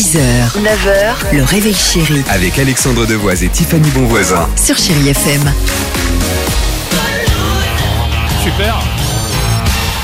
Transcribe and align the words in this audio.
6h, 0.00 0.56
9h, 0.62 1.36
le 1.36 1.42
réveil 1.42 1.74
chéri 1.74 2.22
Avec 2.30 2.58
Alexandre 2.58 3.04
Devoise 3.06 3.44
et 3.44 3.50
Tiffany 3.50 3.86
Bonvoisin. 3.90 4.48
sur 4.56 4.74
Chérie 4.78 5.10
FM. 5.10 5.42
Super. 8.42 8.78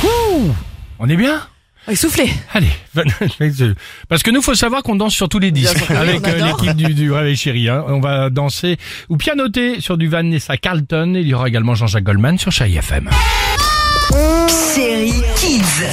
Ouh, 0.05 0.51
on 0.99 1.09
est 1.09 1.17
bien? 1.17 1.41
Essoufflé. 1.89 2.29
Allez, 2.53 2.69
parce 4.11 4.23
que 4.23 4.31
nous, 4.31 4.43
faut 4.43 4.55
savoir 4.55 4.83
qu'on 4.83 4.97
danse 4.97 5.15
sur 5.15 5.31
tous 5.31 5.39
les 5.39 5.51
disques 5.51 5.79
sûr 5.79 5.87
que 5.87 5.93
oui, 5.95 5.99
avec 5.99 6.21
on 6.27 6.29
euh, 6.29 6.45
adore. 6.45 6.61
l'équipe 6.63 6.77
du, 6.77 6.93
du 6.93 7.11
Réveil 7.11 7.35
Chéri. 7.37 7.71
hein. 7.71 7.83
On 7.89 7.99
va 8.01 8.29
danser 8.29 8.77
ou 9.09 9.17
pianoter 9.17 9.81
sur 9.81 9.97
du 9.97 10.09
Vanessa 10.09 10.59
Carlton. 10.59 11.15
Il 11.17 11.27
y 11.27 11.33
aura 11.33 11.49
également 11.49 11.75
Jean-Jacques 11.75 12.05
Goldman 12.05 12.37
sur 12.37 12.53
Chai 12.53 12.71
FM. 12.71 13.09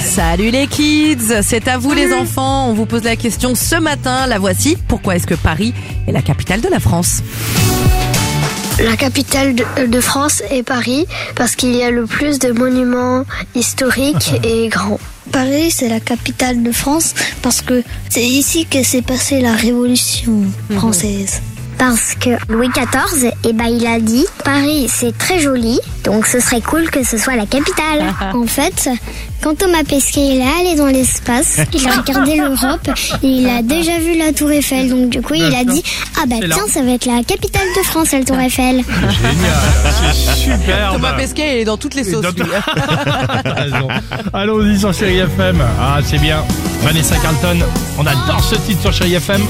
Salut 0.02 0.50
les 0.50 0.66
kids, 0.66 1.42
c'est 1.42 1.68
à 1.68 1.76
vous 1.76 1.92
les 1.92 2.12
enfants. 2.14 2.68
On 2.68 2.72
vous 2.72 2.86
pose 2.86 3.04
la 3.04 3.16
question 3.16 3.54
ce 3.54 3.76
matin, 3.76 4.26
la 4.26 4.38
voici. 4.38 4.78
Pourquoi 4.88 5.16
est-ce 5.16 5.26
que 5.26 5.34
Paris 5.34 5.74
est 6.06 6.12
la 6.12 6.22
capitale 6.22 6.62
de 6.62 6.68
la 6.68 6.80
France 6.80 7.22
La 8.78 8.96
capitale 8.96 9.54
de, 9.54 9.86
de 9.86 10.00
France 10.00 10.42
est 10.50 10.62
Paris 10.62 11.06
parce 11.36 11.54
qu'il 11.54 11.74
y 11.76 11.82
a 11.82 11.90
le 11.90 12.06
plus 12.06 12.38
de 12.38 12.52
monuments 12.52 13.24
historiques 13.54 14.32
et 14.42 14.68
grands. 14.68 15.00
Paris, 15.32 15.70
c'est 15.70 15.88
la 15.88 16.00
capitale 16.00 16.62
de 16.62 16.72
France 16.72 17.14
parce 17.42 17.60
que 17.60 17.82
c'est 18.08 18.24
ici 18.24 18.66
que 18.66 18.82
s'est 18.82 19.02
passée 19.02 19.40
la 19.40 19.52
Révolution 19.52 20.44
française. 20.70 21.42
Parce 21.78 22.14
que 22.14 22.30
Louis 22.48 22.68
XIV, 22.68 23.30
eh 23.44 23.52
ben, 23.52 23.66
il 23.66 23.86
a 23.86 24.00
dit 24.00 24.24
Paris, 24.44 24.86
c'est 24.88 25.16
très 25.16 25.38
joli, 25.38 25.80
donc 26.04 26.26
ce 26.26 26.40
serait 26.40 26.60
cool 26.60 26.90
que 26.90 27.04
ce 27.04 27.18
soit 27.18 27.36
la 27.36 27.46
capitale. 27.46 28.14
en 28.34 28.46
fait, 28.46 28.88
quand 29.42 29.58
Thomas 29.58 29.84
Pesquet 29.88 30.20
il 30.20 30.40
est 30.40 30.60
allé 30.60 30.76
dans 30.76 30.86
l'espace, 30.86 31.58
il 31.72 31.86
a 31.88 31.96
regardé 31.96 32.36
l'Europe 32.36 32.88
et 33.22 33.26
il 33.26 33.48
a 33.48 33.62
déjà 33.62 33.98
vu 33.98 34.16
la 34.16 34.32
Tour 34.32 34.50
Eiffel. 34.52 34.88
Donc 34.88 35.10
du 35.10 35.20
coup, 35.20 35.34
il 35.34 35.54
a 35.54 35.64
dit 35.64 35.82
Ah 36.16 36.24
bah 36.26 36.36
tiens, 36.40 36.66
ça 36.68 36.82
va 36.82 36.92
être 36.92 37.06
la 37.06 37.22
capitale 37.22 37.68
de 37.76 37.82
France, 37.82 38.12
la 38.12 38.24
Tour 38.24 38.38
Eiffel. 38.38 38.76
Génial, 38.86 40.14
c'est 40.14 40.34
super. 40.34 40.92
Thomas 40.92 41.12
Pesquet 41.14 41.60
est 41.60 41.64
dans 41.64 41.76
toutes 41.76 41.94
les 41.94 42.04
sauces. 42.04 42.24
Allons-y 44.32 44.78
sur 44.78 44.92
Chéri 44.94 45.18
FM. 45.18 45.62
Ah, 45.80 45.98
c'est 46.04 46.18
bien. 46.18 46.42
Vanessa 46.82 47.16
Carlton. 47.16 47.58
On 47.98 48.06
adore 48.06 48.42
ce 48.42 48.56
titre 48.56 48.80
sur 48.82 48.92
Chéri 48.92 49.14
FM. 49.14 49.42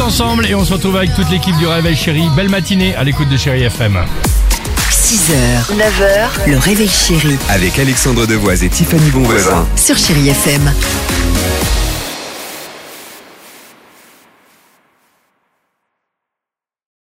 Reste 0.00 0.20
ensemble 0.20 0.46
et 0.46 0.54
on 0.54 0.64
se 0.64 0.72
retrouve 0.72 0.96
avec 0.96 1.14
toute 1.14 1.30
l'équipe 1.30 1.56
du 1.58 1.66
Réveil 1.66 1.96
Chéri. 1.96 2.28
Belle 2.34 2.48
matinée 2.48 2.94
à 2.94 3.04
l'écoute 3.04 3.28
de 3.28 3.36
Chéri 3.36 3.62
FM. 3.64 3.98
6h, 4.90 5.76
9h, 5.76 6.50
le 6.50 6.58
réveil 6.58 6.88
chéri 6.88 7.36
Avec 7.48 7.78
Alexandre 7.78 8.26
Devoise 8.26 8.62
et 8.62 8.68
Tiffany 8.68 9.10
Bonvoisin. 9.10 9.66
sur 9.76 9.96
Chérie 9.98 10.28
FM. 10.28 10.72